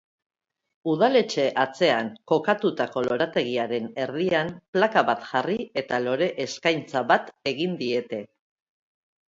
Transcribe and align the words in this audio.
Udaletxe 0.93 1.43
atzean 1.63 2.09
kokatutako 2.31 3.03
lorategiaren 3.09 3.87
erdian 4.07 4.51
plaka 4.79 5.05
bat 5.13 5.29
jarri 5.29 5.61
eta 5.85 6.03
lore-eskaintza 6.09 7.07
bat 7.15 7.33
egin 7.55 7.81
diete. 7.87 8.27